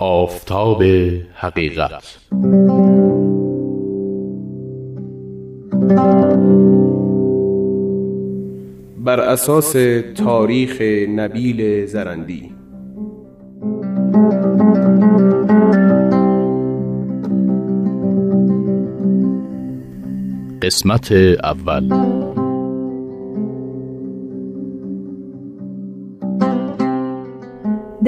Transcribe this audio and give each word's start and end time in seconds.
آفتاب 0.00 0.82
حقیقت. 1.34 2.02
بر 9.04 9.20
اساس 9.20 9.76
تاریخ 10.16 10.80
نبیل 11.16 11.86
زرندی. 11.86 12.50
قسمت 20.62 21.12
اول. 21.44 21.92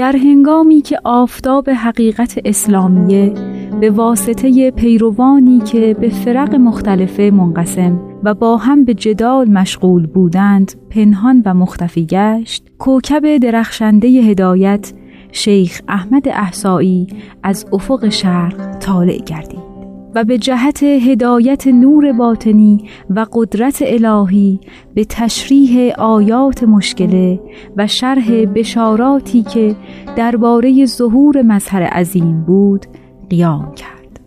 در 0.03 0.17
هنگامی 0.17 0.81
که 0.81 0.99
آفتاب 1.05 1.71
حقیقت 1.71 2.39
اسلامیه 2.45 3.35
به 3.81 3.91
واسطه 3.91 4.71
پیروانی 4.71 5.61
که 5.61 5.97
به 6.01 6.09
فرق 6.09 6.55
مختلفه 6.55 7.31
منقسم 7.31 8.01
و 8.23 8.35
با 8.35 8.57
هم 8.57 8.85
به 8.85 8.95
جدال 8.95 9.51
مشغول 9.51 10.07
بودند 10.07 10.73
پنهان 10.91 11.43
و 11.45 11.55
مختفی 11.55 12.07
گشت 12.07 12.65
کوکب 12.79 13.37
درخشنده 13.37 14.09
هدایت 14.09 14.93
شیخ 15.33 15.81
احمد 15.89 16.29
احسایی 16.29 17.07
از 17.43 17.67
افق 17.73 18.09
شرق 18.09 18.79
طالع 18.79 19.19
گردید. 19.19 19.72
و 20.15 20.25
به 20.25 20.39
جهت 20.39 20.83
هدایت 20.83 21.67
نور 21.67 22.13
باطنی 22.13 22.89
و 23.11 23.27
قدرت 23.33 23.83
الهی 23.87 24.61
به 24.95 25.05
تشریح 25.05 25.93
آیات 25.99 26.65
مشکله 26.65 27.41
و 27.77 27.87
شرح 27.87 28.45
بشاراتی 28.45 29.43
که 29.43 29.77
درباره 30.17 30.87
ظهور 30.87 31.43
مظهر 31.43 31.83
عظیم 31.83 32.45
بود 32.45 32.87
قیام 33.31 33.75
کرد. 33.75 34.21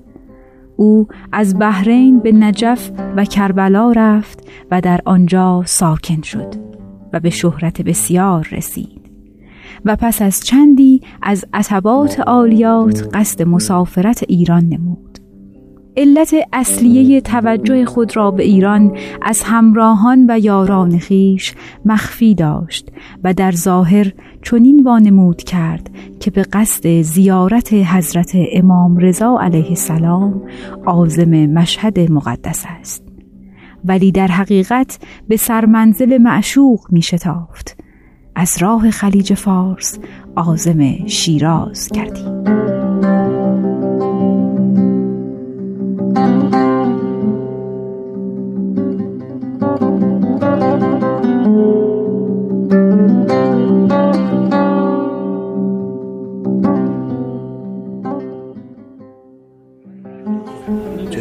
او 0.76 1.08
از 1.32 1.60
بحرین 1.60 2.20
به 2.20 2.32
نجف 2.32 2.92
و 3.16 3.26
کربلا 3.26 3.92
رفت 3.92 4.48
و 4.72 4.82
در 4.82 5.00
آنجا 5.06 5.64
ساکن 5.66 6.22
شد 6.22 6.54
و 7.14 7.20
به 7.20 7.30
شهرت 7.30 7.82
بسیار 7.82 8.48
رسید. 8.52 9.02
و 9.86 9.96
پس 9.96 10.22
از 10.22 10.40
چندی 10.40 11.02
از 11.22 11.46
عتبات 11.54 12.20
عالیات 12.20 13.10
قصد 13.14 13.42
مسافرت 13.42 14.24
ایران 14.28 14.64
نمود. 14.66 15.15
علت 15.98 16.36
اصلیه 16.54 17.22
توجه 17.22 17.86
خود 17.86 18.16
را 18.16 18.32
به 18.32 18.44
ایران 18.44 18.98
از 19.22 19.42
همراهان 19.44 20.26
و 20.30 20.40
یاران 20.40 20.98
خیش 20.98 21.56
مخفی 21.86 22.36
داشت 22.36 22.92
و 23.24 23.34
در 23.34 23.52
ظاهر 23.52 24.14
چنین 24.42 24.84
وانمود 24.84 25.44
کرد 25.44 25.90
که 26.20 26.32
به 26.32 26.44
قصد 26.44 27.02
زیارت 27.02 27.74
حضرت 27.74 28.32
امام 28.54 28.98
رضا 28.98 29.40
علیه 29.42 29.70
السلام 29.70 30.42
عازم 30.86 31.46
مشهد 31.46 32.00
مقدس 32.12 32.66
است. 32.80 33.04
ولی 33.86 34.12
در 34.12 34.28
حقیقت 34.28 35.00
به 35.28 35.38
سرمنزل 35.38 36.18
معشوق 36.18 36.80
می 36.90 37.02
شتافت 37.02 37.78
از 38.36 38.58
راه 38.62 38.92
خلیج 38.92 39.34
فارس 39.34 40.00
عازم 40.36 41.08
شیراز 41.08 41.90
کردیم. 41.90 42.85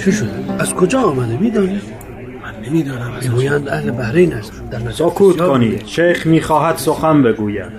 چی 0.05 0.13
شد؟ 0.13 0.29
از 0.59 0.75
کجا 0.75 1.01
آمده؟ 1.01 1.39
میدانی؟ 1.39 1.81
من 2.43 2.69
نمی‌دانم. 2.69 3.13
می‌گویند 3.23 3.69
اهل 3.69 3.91
بحرین 3.91 4.33
است. 4.33 4.53
در 4.71 4.79
نظر 4.79 4.91
سکوت 4.91 5.37
کنید. 5.37 5.87
شیخ 5.87 6.27
می‌خواهد 6.27 6.77
سخن 6.77 7.23
بگوید. 7.23 7.73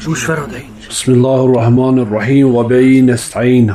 جوش 0.00 0.24
فرادهید 0.24 0.64
بسم 0.90 1.12
الله 1.12 1.40
الرحمن 1.40 1.98
الرحیم 1.98 2.54
و 2.54 2.62
به 2.62 3.02
نستعین 3.02 3.74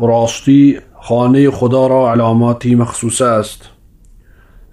راستی 0.00 0.78
خانه 1.00 1.50
خدا 1.50 1.86
را 1.86 2.12
علاماتی 2.12 2.74
مخصوص 2.74 3.22
است 3.22 3.62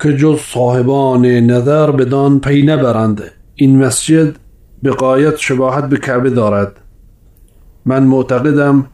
که 0.03 0.17
جز 0.17 0.39
صاحبان 0.39 1.25
نظر 1.25 1.91
بدان 1.91 2.39
پی 2.39 2.61
نبرند. 2.61 3.23
این 3.55 3.85
مسجد 3.85 4.35
به 4.83 4.91
قایت 4.91 5.37
شباهت 5.37 5.89
به 5.89 5.97
کعبه 5.97 6.29
دارد. 6.29 6.71
من 7.85 8.03
معتقدم 8.03 8.85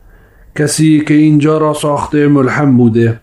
کسی 0.56 1.03
که 1.08 1.14
اینجا 1.14 1.58
را 1.58 1.74
ساخته 1.74 2.28
ملحم 2.28 2.78
بوده. 2.78 3.19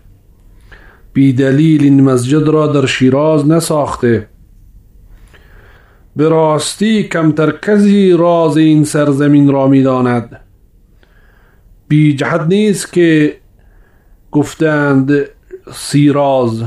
بی 1.13 1.33
دلیل 1.33 1.83
این 1.83 2.03
مسجد 2.03 2.47
را 2.47 2.67
در 2.67 2.85
شیراز 2.85 3.47
نساخته. 3.47 4.27
به 6.15 6.29
راستی 6.29 7.03
کمتر 7.03 7.51
کسی 7.51 8.11
راز 8.11 8.57
این 8.57 8.83
سرزمین 8.83 9.51
را 9.51 9.67
می‌داند. 9.67 10.39
بی 11.87 12.15
جهت 12.15 12.41
نیست 12.41 12.93
که 12.93 13.35
گفتند 14.31 15.11
سیراز. 15.73 16.63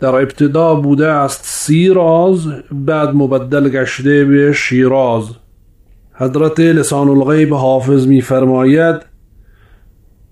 در 0.00 0.14
ابتدا 0.14 0.74
بوده 0.74 1.06
است 1.06 1.40
سیراز 1.44 2.46
بعد 2.72 3.14
مبدل 3.14 3.68
گشته 3.68 4.24
به 4.24 4.52
شیراز. 4.52 5.24
حضرت 6.14 6.60
لسان 6.60 7.08
الغیب 7.08 7.54
حافظ 7.54 8.06
میفرماید 8.06 9.07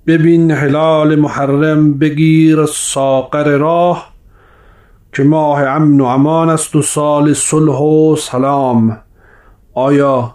ببین 0.07 0.51
حلال 0.51 1.17
محرم 1.17 1.99
بگیر 1.99 2.67
ساقر 2.67 3.57
راه 3.57 4.13
که 5.13 5.23
ماه 5.23 5.63
امن 5.63 6.01
و 6.01 6.05
امان 6.05 6.49
است 6.49 6.77
و 6.77 6.83
سال 6.83 7.33
صلح 7.33 7.79
و 7.79 8.17
سلام. 8.17 8.99
آیا 9.75 10.35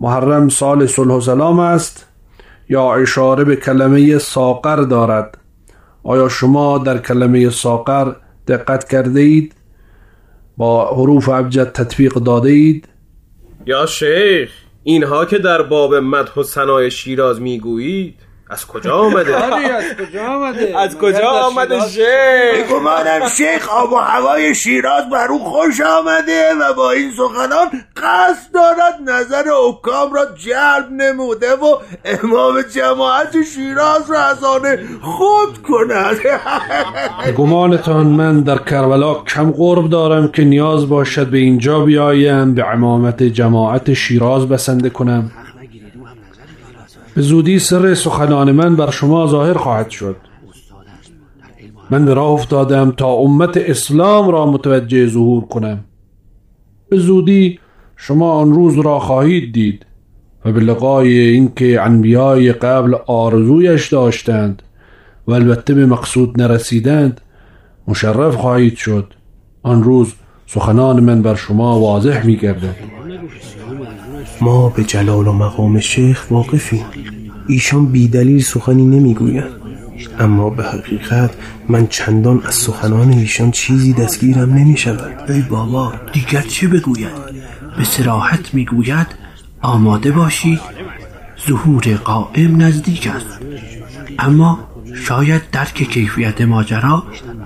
محرم 0.00 0.48
سال 0.48 0.86
صلح 0.86 1.14
و 1.14 1.20
سلام 1.20 1.58
است 1.58 2.06
یا 2.68 2.94
اشاره 2.94 3.44
به 3.44 3.56
کلمه 3.56 4.18
ساقر 4.18 4.76
دارد؟ 4.76 5.38
آیا 6.02 6.28
شما 6.28 6.78
در 6.78 6.98
کلمه 6.98 7.50
ساقر 7.50 8.12
دقت 8.48 8.88
کرده 8.88 9.20
اید؟ 9.20 9.54
با 10.56 10.94
حروف 10.94 11.28
ابجد 11.28 11.72
تطبیق 11.72 12.14
داده 12.14 12.50
اید؟ 12.50 12.88
یا 13.66 13.86
شیخ 13.86 14.50
اینها 14.82 15.24
که 15.24 15.38
در 15.38 15.62
باب 15.62 15.94
مدح 15.94 16.34
و 16.34 16.42
ثنای 16.42 16.90
شیراز 16.90 17.40
می‌گویید؟ 17.40 18.25
از 18.50 18.66
کجا 18.66 18.96
آمده؟ 18.96 19.36
از 19.36 19.84
کجا 19.96 20.26
آمده؟ 20.26 20.78
از 20.84 20.98
کجا 20.98 21.30
آمده 21.30 21.80
شیخ؟ 21.80 22.70
گمانم 22.70 23.28
شیخ 23.36 23.68
آب 23.68 23.92
و 23.92 23.96
هوای 23.96 24.54
شیراز 24.54 25.10
بر 25.12 25.28
او 25.28 25.44
خوش 25.44 25.80
آمده 25.80 26.54
و 26.60 26.74
با 26.74 26.90
این 26.90 27.10
سخنان 27.16 27.66
قصد 27.96 28.52
دارد 28.54 29.10
نظر 29.10 29.44
حکام 29.68 30.12
را 30.12 30.26
جلب 30.36 30.92
نموده 30.92 31.52
و 31.52 31.76
امام 32.04 32.62
جماعت 32.62 33.42
شیراز 33.54 34.10
را 34.10 34.20
از 34.20 34.44
آن 34.44 34.62
خود 35.02 35.62
کند 35.62 36.16
گمانتان 37.36 38.06
من 38.06 38.40
در 38.40 38.58
کربلا 38.58 39.14
کم 39.14 39.50
قرب 39.50 39.90
دارم 39.90 40.28
که 40.28 40.44
نیاز 40.44 40.88
باشد 40.88 41.26
به 41.26 41.38
اینجا 41.38 41.80
بیایم 41.80 42.54
به 42.54 42.72
امامت 42.72 43.22
جماعت 43.22 43.94
شیراز 43.94 44.48
بسنده 44.48 44.90
کنم 44.90 45.30
به 47.16 47.22
زودی 47.22 47.58
سر 47.58 47.94
سخنان 47.94 48.52
من 48.52 48.76
بر 48.76 48.90
شما 48.90 49.26
ظاهر 49.26 49.54
خواهد 49.54 49.90
شد. 49.90 50.16
من 51.90 52.04
به 52.04 52.14
راه 52.14 52.30
افتادم 52.30 52.90
تا 52.90 53.12
امت 53.12 53.56
اسلام 53.56 54.28
را 54.28 54.46
متوجه 54.46 55.06
ظهور 55.06 55.44
کنم. 55.44 55.84
به 56.88 56.98
زودی 56.98 57.58
شما 57.96 58.32
آن 58.32 58.52
روز 58.52 58.78
را 58.78 58.98
خواهید 58.98 59.52
دید 59.52 59.86
و 60.44 60.52
به 60.52 60.60
لقای 60.60 61.18
اینکه 61.18 61.80
انبیای 61.82 62.52
قبل 62.52 62.94
آرزویش 63.06 63.88
داشتند 63.88 64.62
و 65.26 65.32
البته 65.32 65.74
به 65.74 65.86
مقصود 65.86 66.42
نرسیدند 66.42 67.20
مشرف 67.88 68.34
خواهید 68.34 68.76
شد. 68.76 69.14
آن 69.62 69.82
روز 69.82 70.14
سخنان 70.46 71.00
من 71.00 71.22
بر 71.22 71.34
شما 71.34 71.80
واضح 71.80 72.26
می 72.26 72.36
گردد 72.36 72.76
ما 74.40 74.68
به 74.68 74.84
جلال 74.84 75.28
و 75.28 75.32
مقام 75.32 75.80
شیخ 75.80 76.26
واقفیم. 76.30 76.84
ایشان 77.48 77.86
بیدلیل 77.86 78.42
سخنی 78.42 78.84
نمی‌گویند. 78.84 79.50
اما 80.18 80.50
به 80.50 80.64
حقیقت 80.64 81.30
من 81.68 81.86
چندان 81.86 82.42
از 82.46 82.54
سخنان 82.54 83.10
ایشان 83.10 83.50
چیزی 83.50 83.92
دستگیرم 83.92 84.54
نمی 84.54 84.76
شود 84.76 85.30
ای 85.30 85.42
بابا 85.42 85.92
دیگر 86.12 86.42
چه 86.42 86.68
بگوید؟ 86.68 87.12
به 87.78 87.84
سراحت 87.84 88.54
می‌گوید 88.54 89.06
آماده 89.62 90.10
باشید 90.10 90.60
ظهور 91.48 91.94
قائم 91.94 92.62
نزدیک 92.62 93.06
است. 93.06 93.38
اما 94.18 94.58
شاید 94.94 95.42
درک 95.52 95.74
کیفیت 95.74 96.40
ماجرا 96.40 97.02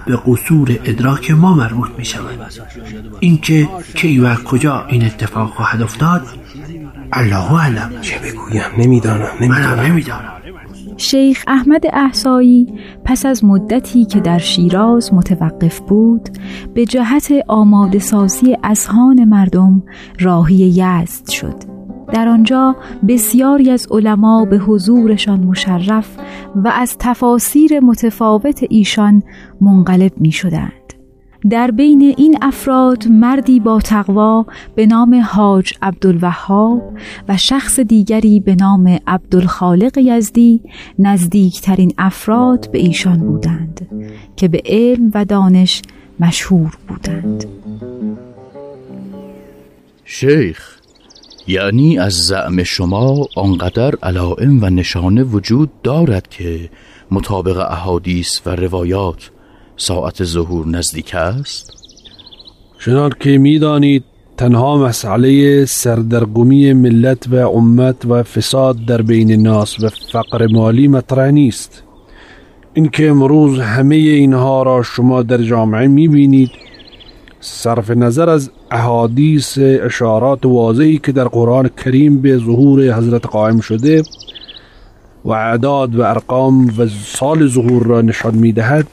به 0.06 0.19
قصور 0.26 0.79
ادراک 0.85 1.31
ما 1.31 1.55
مربوط 1.55 1.88
می 1.99 2.05
شود 2.05 2.53
اینکه 3.21 3.69
کی 3.94 4.19
و 4.19 4.35
کجا 4.35 4.87
این 4.87 5.05
اتفاق 5.05 5.50
خواهد 5.50 5.83
افتاد 5.83 6.26
الله 7.12 7.61
علم 7.61 8.01
چه 8.01 8.19
بگویم؟ 8.19 8.62
نمی‌دانم 8.79 9.27
نمی‌دانم. 9.41 9.81
نمی‌دانم. 9.81 10.41
شیخ 10.97 11.45
احمد 11.47 11.83
احسایی 11.93 12.75
پس 13.05 13.27
از 13.27 13.45
مدتی 13.45 14.05
که 14.05 14.21
در 14.21 14.39
شیراز 14.39 15.15
متوقف 15.15 15.81
بود 15.81 16.29
به 16.75 16.85
جهت 16.85 17.33
آماده 17.49 17.99
سازی 17.99 18.57
اذهان 18.65 19.25
مردم 19.25 19.83
راهی 20.21 20.57
یزد 20.57 21.29
شد. 21.29 21.55
در 22.12 22.29
آنجا 22.29 22.77
بسیاری 23.09 23.71
از 23.71 23.87
علما 23.91 24.45
به 24.45 24.59
حضورشان 24.59 25.41
مشرف 25.41 26.17
و 26.57 26.69
از 26.69 26.97
تفاسیر 26.99 27.81
متفاوت 27.81 28.65
ایشان 28.71 29.23
منقلب 29.61 30.12
می 30.17 30.33
شدند. 30.33 30.73
در 31.49 31.71
بین 31.71 32.15
این 32.17 32.39
افراد 32.43 33.09
مردی 33.09 33.61
با 33.61 33.81
تقوا 33.81 34.47
به 34.75 34.87
نام 34.87 35.15
حاج 35.21 35.75
عبدالوهاب 35.83 36.83
و 37.29 37.37
شخص 37.37 37.81
دیگری 37.81 38.41
به 38.41 38.55
نام 38.55 38.99
عبدالخالق 39.07 39.99
یزدی 39.99 40.61
نزدیکترین 40.99 41.95
افراد 41.99 42.71
به 42.71 42.79
ایشان 42.79 43.19
بودند 43.19 43.89
که 44.37 44.49
به 44.49 44.63
علم 44.67 45.11
و 45.15 45.25
دانش 45.25 45.83
مشهور 46.21 46.79
بودند. 46.89 47.45
شیخ 50.05 50.77
یعنی 51.47 51.99
از 51.99 52.13
زعم 52.13 52.63
شما 52.63 53.27
آنقدر 53.37 53.95
علائم 54.03 54.65
و 54.65 54.71
نشانه 54.71 55.23
وجود 55.23 55.71
دارد 55.83 56.29
که 56.29 56.71
مطابق 57.11 57.59
احادیث 57.59 58.41
و 58.47 58.51
روایات 58.51 59.31
ساعت 59.82 60.25
ظهور 60.25 60.67
نزدیک 60.67 61.15
است؟ 61.15 61.73
چنان 62.85 63.12
که 63.21 63.38
می‌دانید 63.38 64.05
تنها 64.37 64.77
مسئله 64.77 65.65
سردرگمی 65.65 66.73
ملت 66.73 67.29
و 67.29 67.37
امت 67.37 68.05
و 68.05 68.23
فساد 68.23 68.85
در 68.85 69.03
بین 69.03 69.32
ناس 69.32 69.81
و 69.81 69.88
فقر 70.12 70.47
مالی 70.47 70.88
مطرح 70.88 71.31
نیست. 71.31 71.82
اینکه 72.75 73.11
امروز 73.11 73.59
همه 73.59 73.94
اینها 73.94 74.62
را 74.62 74.82
شما 74.82 75.23
در 75.23 75.43
جامعه 75.43 75.87
می‌بینید 75.87 76.50
صرف 77.41 77.91
نظر 77.91 78.31
از 78.31 78.50
احادیث 78.71 79.59
اشارات 79.59 80.47
واضحی 80.47 80.99
که 80.99 81.12
در 81.12 81.29
قرآن 81.29 81.71
کریم 81.85 82.23
به 82.23 82.37
ظهور 82.37 82.94
حضرت 82.94 83.26
قائم 83.26 83.61
شده 83.61 84.03
و 85.25 85.31
اعداد 85.31 85.97
و 85.97 86.03
ارقام 86.03 86.67
و 86.79 86.87
سال 87.05 87.49
ظهور 87.49 87.83
را 87.83 88.00
نشان 88.00 88.35
می‌دهد 88.35 88.87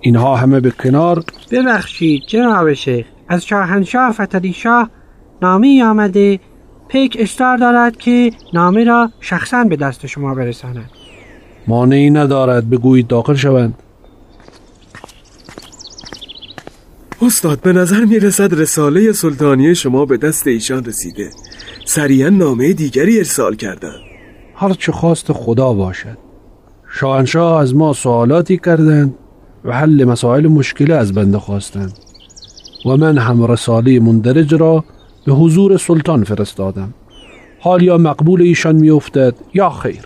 اینها 0.00 0.36
همه 0.36 0.60
به 0.60 0.70
کنار 0.70 1.24
ببخشید 1.50 2.22
جناب 2.26 2.72
شیخ 2.72 3.06
از 3.28 3.46
شاهنشاه 3.46 4.12
فتلی 4.12 4.52
شاه 4.52 4.90
نامی 5.42 5.82
آمده 5.82 6.40
پیک 6.88 7.16
اصرار 7.20 7.56
دارد 7.56 7.96
که 7.96 8.30
نامه 8.54 8.84
را 8.84 9.10
شخصا 9.20 9.64
به 9.64 9.76
دست 9.76 10.06
شما 10.06 10.34
برساند. 10.34 10.90
مانعی 11.68 12.10
ندارد 12.10 12.70
بگویید 12.70 13.06
داخل 13.06 13.34
شوند. 13.34 13.74
استاد 17.22 17.60
به 17.60 17.72
نظر 17.72 18.04
می 18.04 18.18
رسد 18.18 18.60
رساله 18.60 19.12
سلطانی 19.12 19.74
شما 19.74 20.06
به 20.06 20.16
دست 20.16 20.46
ایشان 20.46 20.84
رسیده. 20.84 21.30
سریعا 21.86 22.28
نامه 22.28 22.72
دیگری 22.72 23.18
ارسال 23.18 23.56
کردن. 23.56 23.96
هر 24.54 24.72
چه 24.72 24.92
خواست 24.92 25.32
خدا 25.32 25.72
باشد. 25.72 26.18
شاهنشاه 26.92 27.60
از 27.60 27.74
ما 27.74 27.92
سوالاتی 27.92 28.58
کردند. 28.58 29.14
و 29.64 29.72
حل 29.72 30.04
مسائل 30.04 30.46
مشکله 30.46 30.94
از 30.94 31.12
بنده 31.12 31.38
خواستند. 31.38 31.92
و 32.86 32.96
من 32.96 33.18
هم 33.18 33.44
رساله 33.44 34.00
مندرج 34.00 34.54
را 34.54 34.84
به 35.26 35.32
حضور 35.32 35.76
سلطان 35.76 36.24
فرستادم. 36.24 36.94
حال 37.60 37.82
یا 37.82 37.98
مقبول 37.98 38.42
ایشان 38.42 38.76
میافتد 38.76 39.34
یا 39.54 39.70
خیر. 39.70 40.04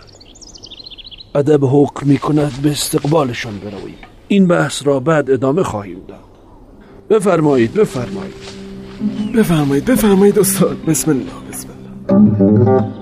ادب 1.35 1.59
حکم 1.63 2.07
می 2.07 2.17
کند 2.17 2.51
به 2.63 2.71
استقبالشان 2.71 3.53
برویم. 3.59 3.95
این 4.27 4.47
بحث 4.47 4.87
را 4.87 4.99
بعد 4.99 5.31
ادامه 5.31 5.63
خواهیم 5.63 5.97
داد. 6.07 6.19
بفرمایید 7.09 7.73
بفرمایید. 7.73 8.33
بفرمایید 9.35 9.85
بفرمایید 9.85 10.39
استاد. 10.39 10.77
بسم 10.87 11.11
الله 11.11 11.23
بسم 11.51 11.67
الله. 11.69 12.95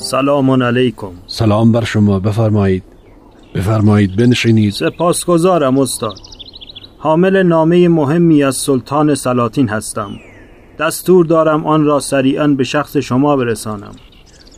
سلام 0.00 0.62
علیکم. 0.62 1.10
سلام 1.26 1.72
بر 1.72 1.84
شما 1.84 2.18
بفرمایید. 2.18 2.82
بفرمایید 3.54 4.16
بنشینید. 4.16 4.72
سپاسگزارم 4.72 5.78
استاد. 5.78 6.18
حامل 6.98 7.42
نامه 7.42 7.88
مهمی 7.88 8.42
از 8.42 8.56
سلطان 8.56 9.14
سلاطین 9.14 9.68
هستم. 9.68 10.10
دستور 10.78 11.26
دارم 11.26 11.66
آن 11.66 11.84
را 11.84 12.00
سریعا 12.00 12.48
به 12.48 12.64
شخص 12.64 12.96
شما 12.96 13.36
برسانم. 13.36 13.92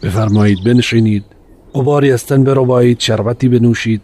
بفرمایید 0.03 0.59
بنشینید. 0.65 1.25
قباری 1.75 2.13
از 2.13 2.27
تن 2.27 2.45
بربایید 2.45 3.01
شربتی 3.01 3.49
بنوشید. 3.49 4.03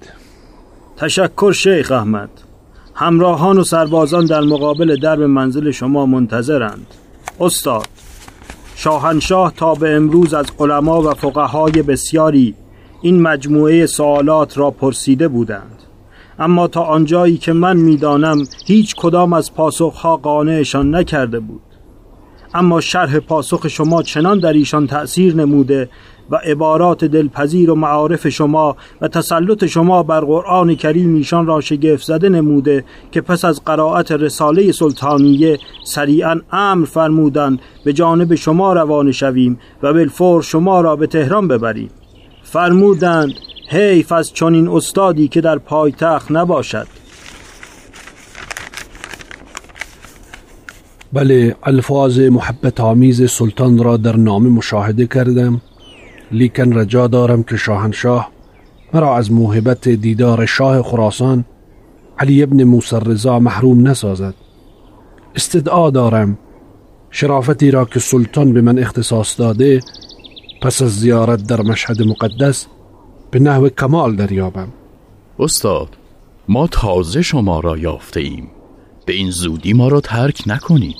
تشکر 0.97 1.53
شیخ 1.53 1.93
احمد. 1.93 2.31
همراهان 2.94 3.59
و 3.59 3.65
سربازان 3.65 4.27
در 4.27 4.41
مقابل 4.41 4.97
درب 4.97 5.23
منزل 5.23 5.71
شما 5.71 6.06
منتظرند. 6.06 6.87
استاد 7.41 7.88
شاهنشاه 8.78 9.52
تا 9.56 9.75
به 9.75 9.96
امروز 9.96 10.34
از 10.34 10.46
علما 10.58 11.02
و 11.02 11.14
فقهای 11.14 11.82
بسیاری 11.82 12.55
این 13.02 13.23
مجموعه 13.23 13.87
سوالات 13.87 14.58
را 14.58 14.70
پرسیده 14.70 15.28
بودند. 15.28 15.82
اما 16.38 16.69
تا 16.69 16.82
آنجایی 16.82 17.37
که 17.37 17.52
من 17.52 17.76
می‌دانم 17.76 18.38
هیچ 18.67 18.94
کدام 18.96 19.32
از 19.32 19.55
پاسخها 19.55 20.17
قانعشان 20.17 20.94
نکرده 20.94 21.40
بود. 21.40 21.62
اما 22.55 22.81
شرح 22.81 23.19
پاسخ 23.19 23.69
شما 23.69 24.02
چنان 24.02 24.38
در 24.38 24.52
ایشان 24.52 24.87
تأثیر 24.87 25.34
نموده 25.34 25.88
و 26.31 26.37
عبارات 26.37 27.05
دلپذیر 27.05 27.70
و 27.70 27.75
معارف 27.75 28.28
شما 28.28 28.76
و 29.00 29.08
تسلط 29.08 29.64
شما 29.64 30.02
بر 30.02 30.20
قرآن 30.20 30.75
کریم 30.75 31.14
ایشان 31.14 31.46
را 31.46 31.61
شگفت 31.61 32.05
زده 32.05 32.28
نموده 32.28 32.84
که 33.12 33.20
پس 33.20 33.44
از 33.44 33.64
قرائت 33.64 34.12
رساله 34.12 34.73
سلطانیه 34.73 35.58
سریعا 35.84 36.40
امر 36.52 36.87
فرمودند 36.87 37.58
به 37.84 37.93
جانب 37.93 38.34
شما 38.34 38.73
روانه 38.73 39.12
شویم 39.12 39.58
و 39.82 39.93
بالفور 39.93 40.43
شما 40.43 40.81
را 40.81 40.96
به 40.96 41.06
تهران 41.06 41.49
ببریم. 41.49 41.90
فرمودند 42.43 43.32
حیف 43.69 44.12
از 44.12 44.32
چنین 44.32 44.69
استادی 44.69 45.28
که 45.28 45.40
در 45.40 45.58
پایتخت 45.58 46.32
نباشد. 46.32 46.87
بله 51.12 51.56
الفاظ 51.62 52.18
محبت 52.18 52.80
آمیز 52.80 53.30
سلطان 53.30 53.85
را 53.85 53.97
در 53.97 54.16
نامه 54.16 54.49
مشاهده 54.49 55.06
کردم. 55.06 55.61
لیکن 56.33 56.73
رجا 56.73 57.06
دارم 57.06 57.42
که 57.42 57.56
شاهنشاه 57.56 58.30
مرا 58.95 59.16
از 59.16 59.33
موهبت 59.33 59.88
دیدار 59.88 60.47
شاه 60.47 60.83
خراسان 60.83 61.45
علی 62.18 62.42
ابن 62.42 62.64
موسی 62.64 62.97
رضا 63.06 63.38
محروم 63.38 63.88
نسازد. 63.88 64.35
استدعا 65.35 65.90
دارم 65.90 66.38
شرافتی 67.11 67.71
را 67.71 67.85
که 67.85 68.00
سلطان 68.00 68.52
به 68.52 68.61
من 68.61 68.78
اختصاص 68.78 69.40
داده 69.40 69.80
پس 70.62 70.83
از 70.83 71.00
زیارت 71.00 71.47
در 71.47 71.61
مشهد 71.61 72.02
مقدس 72.02 72.66
به 73.30 73.38
نحو 73.38 73.68
کمال 73.68 74.16
دریابم. 74.16 74.68
استاد 75.38 75.88
ما 76.49 76.66
تازه 76.66 77.23
شما 77.23 77.61
را 77.61 77.78
یافته 77.78 78.21
ایم. 78.21 78.50
به 79.06 79.12
این 79.12 79.30
زودی 79.30 79.73
ما 79.73 79.88
را 79.88 80.00
ترک 80.00 80.42
نکنید. 80.47 80.97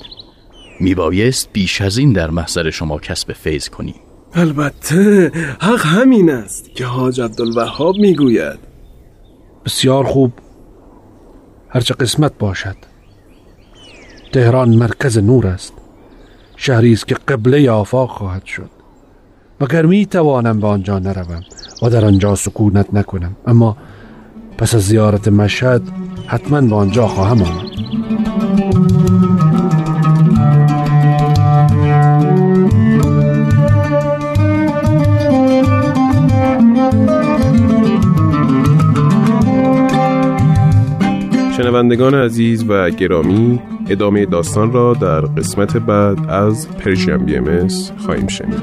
میبایست 0.79 1.49
بیش 1.53 1.81
از 1.81 1.97
این 1.97 2.13
در 2.13 2.29
محضر 2.29 2.69
شما 2.69 2.99
کسب 2.99 3.33
فیض 3.33 3.69
کنیم. 3.69 4.06
البته 4.33 5.31
حق 5.61 5.85
همین 5.85 6.29
است 6.29 6.69
که 6.75 6.85
حاج 6.85 7.21
عبدالوهاب 7.21 7.95
می‌گوید. 7.95 8.59
بسیار 9.65 10.03
خوب. 10.03 10.31
هرچه 11.69 11.93
قسمت 11.93 12.37
باشد. 12.39 12.75
تهران 14.33 14.69
مرکز 14.69 15.17
نور 15.17 15.47
است. 15.47 15.73
شهری 16.55 16.93
است 16.93 17.07
که 17.07 17.15
قبله 17.15 17.71
آفاق 17.71 18.09
خواهد 18.09 18.45
شد. 18.45 18.69
مگر 19.61 19.85
می 19.85 20.05
توانم 20.05 20.59
به 20.59 20.67
آنجا 20.67 20.99
نروم 20.99 21.43
و 21.81 21.89
در 21.89 22.05
آنجا 22.05 22.35
سکونت 22.35 22.93
نکنم؟ 22.93 23.35
اما 23.47 23.77
پس 24.57 24.75
از 24.75 24.81
زیارت 24.81 25.27
مشهد 25.27 25.81
حتما 26.27 26.61
به 26.61 26.75
آنجا 26.75 27.07
خواهم 27.07 27.41
آمد. 27.41 27.66
شنوندگان 41.57 42.15
عزیز 42.15 42.65
و 42.67 42.89
گرامی 42.89 43.59
ادامه 43.89 44.25
داستان 44.25 44.73
را 44.73 44.93
در 44.93 45.21
قسمت 45.21 45.77
بعد 45.77 46.29
از 46.29 46.69
پرژیم 46.69 47.17
بی 47.17 47.35
ام 47.35 47.67
خواهیم 47.97 48.27
شنید. 48.27 48.57